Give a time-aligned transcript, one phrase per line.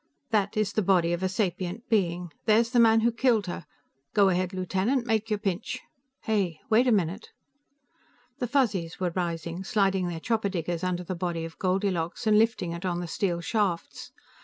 [0.31, 2.31] "That is the body of a sapient being.
[2.47, 3.67] There's the man who killed her.
[4.15, 5.79] Go ahead, Lieutenant, make your pinch."
[6.23, 6.59] "Hey!
[6.71, 7.29] Wait a minute!"
[8.39, 12.71] The Fuzzies were rising, sliding their chopper diggers under the body of Goldilocks and lifting
[12.71, 14.11] it on the steel shafts.